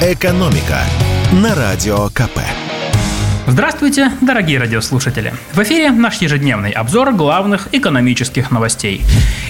«Экономика» 0.00 0.78
на 1.32 1.56
Радио 1.56 2.06
КП. 2.10 2.38
Здравствуйте, 3.48 4.12
дорогие 4.20 4.60
радиослушатели! 4.60 5.34
В 5.52 5.58
эфире 5.64 5.90
наш 5.90 6.18
ежедневный 6.18 6.70
обзор 6.70 7.12
главных 7.14 7.66
экономических 7.72 8.52
новостей. 8.52 9.02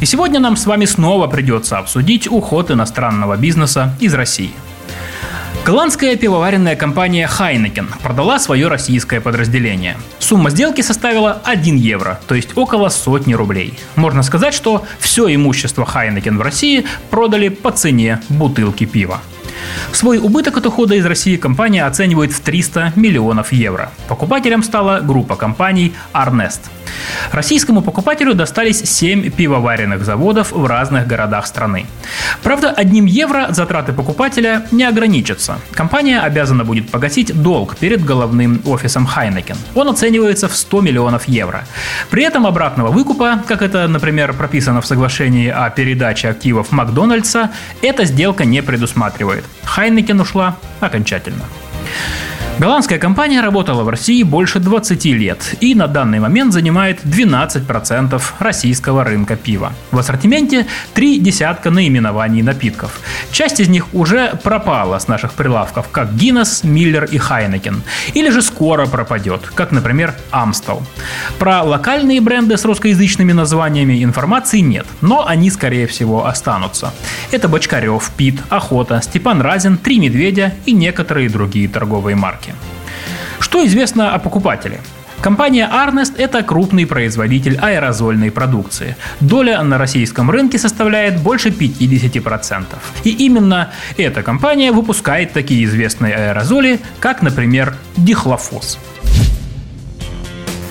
И 0.00 0.04
сегодня 0.04 0.40
нам 0.40 0.56
с 0.56 0.66
вами 0.66 0.84
снова 0.84 1.28
придется 1.28 1.78
обсудить 1.78 2.30
уход 2.30 2.70
иностранного 2.70 3.38
бизнеса 3.38 3.96
из 4.00 4.12
России. 4.12 4.50
Голландская 5.64 6.14
пивоваренная 6.14 6.76
компания 6.76 7.26
Heineken 7.26 7.86
продала 8.02 8.38
свое 8.38 8.68
российское 8.68 9.22
подразделение. 9.22 9.96
Сумма 10.18 10.50
сделки 10.50 10.82
составила 10.82 11.40
1 11.46 11.76
евро, 11.76 12.20
то 12.28 12.34
есть 12.34 12.50
около 12.54 12.90
сотни 12.90 13.32
рублей. 13.32 13.78
Можно 13.96 14.22
сказать, 14.22 14.52
что 14.52 14.84
все 14.98 15.34
имущество 15.34 15.84
Heineken 15.84 16.36
в 16.36 16.42
России 16.42 16.84
продали 17.08 17.48
по 17.48 17.70
цене 17.70 18.20
бутылки 18.28 18.84
пива. 18.84 19.22
Свой 19.92 20.18
убыток 20.18 20.56
от 20.56 20.66
ухода 20.66 20.94
из 20.94 21.06
России 21.06 21.36
компания 21.36 21.84
оценивает 21.84 22.32
в 22.32 22.40
300 22.40 22.92
миллионов 22.96 23.52
евро. 23.52 23.90
Покупателем 24.08 24.62
стала 24.62 25.00
группа 25.00 25.36
компаний 25.36 25.94
Arnest– 26.12 26.60
Российскому 27.32 27.82
покупателю 27.82 28.34
достались 28.34 28.80
7 28.84 29.30
пивоваренных 29.30 30.04
заводов 30.04 30.52
в 30.52 30.66
разных 30.66 31.06
городах 31.06 31.46
страны. 31.46 31.86
Правда, 32.42 32.70
одним 32.70 33.06
евро 33.06 33.46
затраты 33.50 33.92
покупателя 33.92 34.66
не 34.70 34.84
ограничатся. 34.84 35.58
Компания 35.72 36.20
обязана 36.20 36.64
будет 36.64 36.90
погасить 36.90 37.34
долг 37.42 37.76
перед 37.76 38.04
головным 38.04 38.62
офисом 38.64 39.06
Хайнекен. 39.06 39.56
Он 39.74 39.88
оценивается 39.88 40.48
в 40.48 40.56
100 40.56 40.80
миллионов 40.80 41.28
евро. 41.28 41.64
При 42.10 42.24
этом 42.24 42.46
обратного 42.46 42.88
выкупа, 42.88 43.42
как 43.46 43.62
это, 43.62 43.88
например, 43.88 44.32
прописано 44.32 44.80
в 44.80 44.86
соглашении 44.86 45.48
о 45.48 45.68
передаче 45.70 46.28
активов 46.28 46.72
Макдональдса, 46.72 47.50
эта 47.82 48.04
сделка 48.04 48.44
не 48.44 48.62
предусматривает. 48.62 49.43
Хайнекен 49.64 50.20
ушла 50.20 50.56
окончательно. 50.80 51.44
Голландская 52.56 53.00
компания 53.00 53.40
работала 53.40 53.82
в 53.82 53.88
России 53.88 54.22
больше 54.22 54.60
20 54.60 55.04
лет 55.06 55.56
и 55.60 55.74
на 55.74 55.88
данный 55.88 56.20
момент 56.20 56.52
занимает 56.52 57.02
12% 57.02 58.22
российского 58.38 59.02
рынка 59.02 59.34
пива. 59.34 59.72
В 59.90 59.98
ассортименте 59.98 60.66
три 60.94 61.18
десятка 61.18 61.70
наименований 61.70 62.42
напитков. 62.42 63.00
Часть 63.32 63.58
из 63.58 63.68
них 63.68 63.92
уже 63.92 64.38
пропала 64.44 65.00
с 65.00 65.08
наших 65.08 65.32
прилавков, 65.32 65.88
как 65.88 66.10
Guinness, 66.10 66.62
Miller 66.62 67.10
и 67.10 67.18
Heineken. 67.18 67.80
Или 68.14 68.30
же 68.30 68.40
скоро 68.40 68.86
пропадет, 68.86 69.40
как, 69.52 69.72
например, 69.72 70.14
Amstel. 70.30 70.80
Про 71.40 71.62
локальные 71.64 72.20
бренды 72.20 72.56
с 72.56 72.64
русскоязычными 72.64 73.32
названиями 73.32 74.04
информации 74.04 74.60
нет, 74.60 74.86
но 75.00 75.26
они, 75.26 75.50
скорее 75.50 75.88
всего, 75.88 76.26
останутся. 76.26 76.94
Это 77.32 77.48
Бочкарев, 77.48 78.12
Пит, 78.16 78.40
Охота, 78.48 79.00
Степан 79.02 79.40
Разин, 79.40 79.76
Три 79.76 79.98
Медведя 79.98 80.54
и 80.66 80.72
некоторые 80.72 81.28
другие 81.28 81.68
торговые 81.68 82.14
марки 82.14 82.43
марки. 82.44 82.54
Что 83.40 83.64
известно 83.66 84.14
о 84.14 84.18
покупателе? 84.18 84.80
Компания 85.20 85.70
Arnest– 85.72 86.14
это 86.18 86.42
крупный 86.42 86.86
производитель 86.86 87.56
аэрозольной 87.56 88.30
продукции. 88.30 88.94
Доля 89.20 89.62
на 89.62 89.78
российском 89.78 90.30
рынке 90.30 90.58
составляет 90.58 91.18
больше 91.18 91.48
50%. 91.48 92.64
И 93.04 93.10
именно 93.10 93.70
эта 93.96 94.22
компания 94.22 94.70
выпускает 94.70 95.32
такие 95.32 95.64
известные 95.64 96.14
аэрозоли, 96.14 96.78
как, 97.00 97.22
например, 97.22 97.74
дихлофос. 97.96 98.78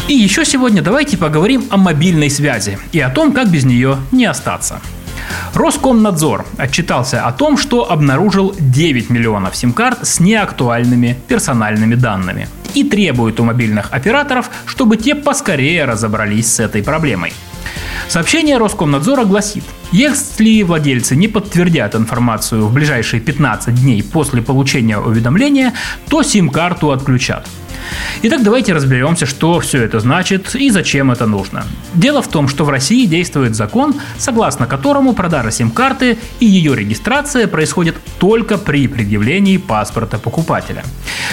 И 0.07 0.13
еще 0.13 0.45
сегодня 0.45 0.83
давайте 0.83 1.17
поговорим 1.17 1.63
о 1.71 1.77
мобильной 1.77 2.29
связи 2.29 2.77
и 2.91 2.99
о 2.99 3.09
том, 3.09 3.31
как 3.31 3.49
без 3.49 3.63
нее 3.63 3.97
не 4.11 4.25
остаться. 4.25 4.81
Роскомнадзор 5.53 6.45
отчитался 6.57 7.25
о 7.25 7.31
том, 7.31 7.57
что 7.57 7.91
обнаружил 7.91 8.55
9 8.59 9.09
миллионов 9.09 9.55
сим-карт 9.55 9.99
с 10.07 10.19
неактуальными 10.19 11.17
персональными 11.27 11.95
данными 11.95 12.47
и 12.73 12.83
требует 12.83 13.39
у 13.39 13.43
мобильных 13.43 13.91
операторов, 13.91 14.49
чтобы 14.65 14.97
те 14.97 15.15
поскорее 15.15 15.85
разобрались 15.85 16.53
с 16.53 16.59
этой 16.59 16.83
проблемой. 16.83 17.33
Сообщение 18.07 18.57
Роскомнадзора 18.57 19.25
гласит, 19.25 19.63
если 19.91 20.61
владельцы 20.63 21.15
не 21.15 21.27
подтвердят 21.27 21.95
информацию 21.95 22.65
в 22.65 22.73
ближайшие 22.73 23.21
15 23.21 23.73
дней 23.75 24.03
после 24.03 24.41
получения 24.41 24.97
уведомления, 24.97 25.73
то 26.09 26.23
сим-карту 26.23 26.91
отключат. 26.91 27.47
Итак, 28.21 28.43
давайте 28.43 28.73
разберемся, 28.73 29.25
что 29.25 29.59
все 29.59 29.83
это 29.83 29.99
значит 29.99 30.55
и 30.55 30.69
зачем 30.69 31.11
это 31.11 31.25
нужно. 31.25 31.65
Дело 31.93 32.21
в 32.21 32.27
том, 32.27 32.47
что 32.47 32.65
в 32.65 32.69
России 32.69 33.05
действует 33.05 33.55
закон, 33.55 33.95
согласно 34.17 34.65
которому 34.65 35.13
продажа 35.13 35.51
сим-карты 35.51 36.17
и 36.39 36.45
ее 36.45 36.75
регистрация 36.75 37.47
происходит 37.47 37.95
только 38.19 38.57
при 38.57 38.87
предъявлении 38.87 39.57
паспорта 39.57 40.17
покупателя. 40.17 40.83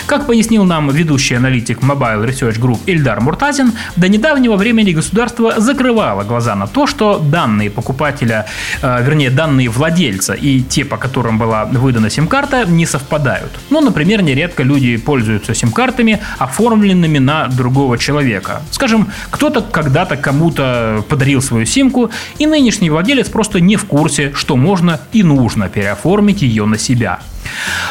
Как 0.06 0.26
пояснил 0.26 0.64
нам 0.64 0.90
ведущий 0.90 1.34
аналитик 1.36 1.78
Mobile 1.80 2.26
Research 2.26 2.58
Group 2.58 2.80
Ильдар 2.86 3.20
Муртазин, 3.20 3.72
до 3.96 4.08
недавнего 4.08 4.56
времени 4.56 4.92
государство 4.92 5.60
закрывало 5.60 6.24
глаза 6.24 6.54
на 6.54 6.66
то, 6.66 6.86
что 6.86 7.18
данные 7.18 7.70
покупателя, 7.70 8.46
э, 8.82 9.02
вернее 9.04 9.30
данные 9.30 9.68
владельца 9.68 10.34
и 10.34 10.60
те, 10.62 10.84
по 10.84 10.96
которым 10.96 11.38
была 11.38 11.64
выдана 11.64 12.10
сим-карта, 12.10 12.64
не 12.66 12.86
совпадают. 12.86 13.52
Ну, 13.70 13.80
например, 13.80 14.22
нередко 14.22 14.62
люди 14.62 14.96
пользуются 14.96 15.54
сим-картами, 15.54 16.20
оформленными 16.40 17.18
на 17.18 17.48
другого 17.48 17.98
человека. 17.98 18.62
Скажем, 18.70 19.08
кто-то 19.30 19.60
когда-то 19.60 20.16
кому-то 20.16 21.04
подарил 21.08 21.42
свою 21.42 21.66
симку, 21.66 22.10
и 22.38 22.46
нынешний 22.46 22.88
владелец 22.88 23.28
просто 23.28 23.60
не 23.60 23.76
в 23.76 23.84
курсе, 23.84 24.32
что 24.34 24.56
можно 24.56 25.00
и 25.12 25.22
нужно 25.22 25.68
переоформить 25.68 26.40
ее 26.42 26.64
на 26.64 26.78
себя. 26.78 27.20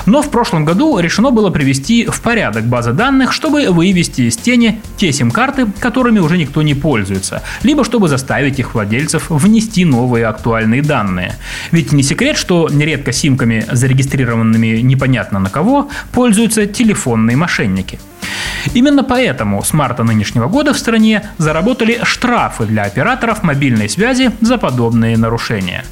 Но 0.05 0.21
в 0.21 0.29
прошлом 0.29 0.65
году 0.65 0.97
решено 0.99 1.31
было 1.31 1.49
привести 1.49 2.05
в 2.05 2.21
порядок 2.21 2.65
базы 2.65 2.93
данных, 2.93 3.33
чтобы 3.33 3.69
вывести 3.69 4.21
из 4.21 4.37
тени 4.37 4.81
те 4.97 5.11
сим-карты, 5.11 5.67
которыми 5.79 6.19
уже 6.19 6.37
никто 6.37 6.61
не 6.61 6.73
пользуется, 6.73 7.43
либо 7.63 7.83
чтобы 7.83 8.07
заставить 8.07 8.59
их 8.59 8.73
владельцев 8.73 9.29
внести 9.29 9.85
новые 9.85 10.25
актуальные 10.25 10.81
данные. 10.81 11.35
Ведь 11.71 11.91
не 11.91 12.03
секрет, 12.03 12.37
что 12.37 12.69
нередко 12.71 13.11
симками, 13.11 13.65
зарегистрированными 13.71 14.81
непонятно 14.81 15.39
на 15.39 15.49
кого, 15.49 15.89
пользуются 16.11 16.65
телефонные 16.65 17.37
мошенники. 17.37 17.99
Именно 18.73 19.03
поэтому 19.03 19.63
с 19.63 19.73
марта 19.73 20.03
нынешнего 20.03 20.47
года 20.47 20.73
в 20.73 20.77
стране 20.77 21.29
заработали 21.37 21.99
штрафы 22.03 22.65
для 22.65 22.83
операторов 22.83 23.43
мобильной 23.43 23.89
связи 23.89 24.31
за 24.41 24.57
подобные 24.57 25.17
нарушения. 25.17 25.85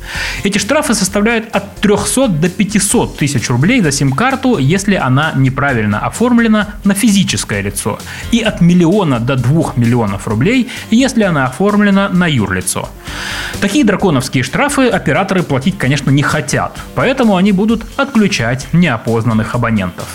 Эти 0.44 0.58
штрафы 0.58 0.94
составляют 0.94 1.56
от 1.56 1.76
300 1.78 2.28
до 2.28 2.50
500 2.50 3.18
тысяч 3.18 3.50
рублей 3.50 3.82
за 3.82 3.92
сим-карту, 3.92 4.58
если 4.58 4.96
она 4.96 5.34
неправильно 5.36 6.00
оформлена 6.00 6.68
на 6.84 6.94
физическое 6.94 7.62
лицо, 7.62 8.00
и 8.32 8.40
от 8.40 8.62
миллиона 8.62 9.20
до 9.20 9.36
2 9.36 9.74
миллионов 9.76 10.28
рублей, 10.28 10.70
если 10.92 11.24
она 11.24 11.46
оформлена 11.46 12.10
на 12.10 12.28
юрлицо. 12.28 12.90
Такие 13.62 13.84
драконовские 13.84 14.44
штрафы 14.44 14.88
операторы 14.88 15.44
платить, 15.44 15.78
конечно, 15.78 16.12
не 16.12 16.24
хотят, 16.24 16.78
поэтому 16.96 17.36
они 17.36 17.52
будут 17.52 17.86
отключать 17.98 18.68
неопознанных 18.74 19.56
абонентов. 19.56 20.08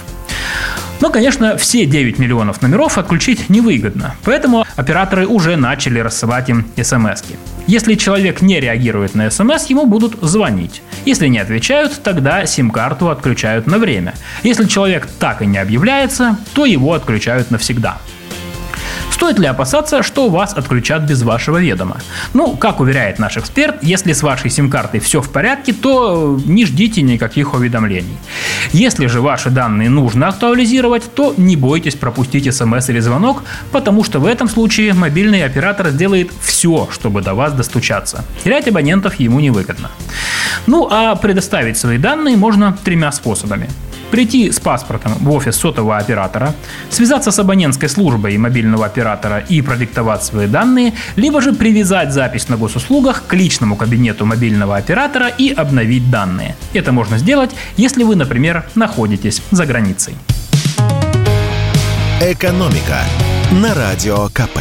Но, 1.02 1.10
конечно, 1.10 1.56
все 1.56 1.84
9 1.84 2.20
миллионов 2.20 2.62
номеров 2.62 2.96
отключить 2.96 3.50
невыгодно, 3.50 4.14
поэтому 4.22 4.64
операторы 4.76 5.26
уже 5.26 5.56
начали 5.56 5.98
рассылать 5.98 6.48
им 6.48 6.64
смс 6.76 7.24
-ки. 7.24 7.36
Если 7.66 7.96
человек 7.96 8.40
не 8.40 8.60
реагирует 8.60 9.16
на 9.16 9.28
смс, 9.28 9.66
ему 9.66 9.86
будут 9.86 10.16
звонить. 10.22 10.80
Если 11.04 11.26
не 11.26 11.40
отвечают, 11.40 12.00
тогда 12.04 12.46
сим-карту 12.46 13.10
отключают 13.10 13.66
на 13.66 13.78
время. 13.78 14.14
Если 14.44 14.66
человек 14.66 15.08
так 15.18 15.42
и 15.42 15.46
не 15.46 15.58
объявляется, 15.58 16.36
то 16.54 16.66
его 16.66 16.92
отключают 16.92 17.50
навсегда. 17.50 17.98
Стоит 19.22 19.38
ли 19.38 19.46
опасаться, 19.46 20.02
что 20.02 20.28
вас 20.28 20.52
отключат 20.52 21.02
без 21.02 21.22
вашего 21.22 21.58
ведома? 21.58 21.98
Ну, 22.34 22.56
как 22.56 22.80
уверяет 22.80 23.20
наш 23.20 23.36
эксперт, 23.36 23.76
если 23.80 24.14
с 24.14 24.22
вашей 24.24 24.50
сим-картой 24.50 24.98
все 24.98 25.20
в 25.20 25.30
порядке, 25.30 25.72
то 25.72 26.40
не 26.44 26.66
ждите 26.66 27.02
никаких 27.02 27.54
уведомлений. 27.54 28.18
Если 28.72 29.06
же 29.06 29.20
ваши 29.20 29.48
данные 29.50 29.90
нужно 29.90 30.26
актуализировать, 30.26 31.14
то 31.14 31.34
не 31.36 31.54
бойтесь 31.54 31.94
пропустить 31.94 32.52
смс 32.52 32.88
или 32.88 32.98
звонок, 32.98 33.44
потому 33.70 34.02
что 34.02 34.18
в 34.18 34.26
этом 34.26 34.48
случае 34.48 34.92
мобильный 34.92 35.44
оператор 35.44 35.90
сделает 35.90 36.32
все, 36.40 36.88
чтобы 36.90 37.22
до 37.22 37.34
вас 37.34 37.52
достучаться. 37.52 38.24
Терять 38.42 38.66
абонентов 38.66 39.20
ему 39.20 39.38
невыгодно. 39.38 39.92
Ну 40.66 40.88
а 40.90 41.14
предоставить 41.16 41.76
свои 41.76 41.98
данные 41.98 42.36
можно 42.36 42.76
тремя 42.84 43.12
способами 43.12 43.68
прийти 44.12 44.52
с 44.52 44.60
паспортом 44.60 45.14
в 45.14 45.30
офис 45.32 45.56
сотового 45.56 45.96
оператора, 45.96 46.54
связаться 46.90 47.32
с 47.32 47.38
абонентской 47.38 47.88
службой 47.88 48.36
мобильного 48.36 48.84
оператора 48.84 49.38
и 49.38 49.62
продиктовать 49.62 50.22
свои 50.22 50.46
данные, 50.46 50.92
либо 51.16 51.40
же 51.40 51.52
привязать 51.52 52.12
запись 52.12 52.48
на 52.48 52.56
госуслугах 52.56 53.22
к 53.26 53.32
личному 53.32 53.74
кабинету 53.74 54.26
мобильного 54.26 54.76
оператора 54.76 55.28
и 55.28 55.50
обновить 55.50 56.10
данные. 56.10 56.54
Это 56.74 56.92
можно 56.92 57.16
сделать, 57.16 57.50
если 57.78 58.04
вы, 58.04 58.14
например, 58.14 58.64
находитесь 58.74 59.42
за 59.50 59.64
границей. 59.64 60.14
Экономика 62.20 63.00
на 63.50 63.74
радио 63.74 64.28
КП. 64.28 64.58